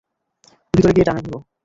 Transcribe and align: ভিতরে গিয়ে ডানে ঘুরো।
ভিতরে 0.73 0.93
গিয়ে 0.95 1.07
ডানে 1.07 1.21
ঘুরো। 1.25 1.39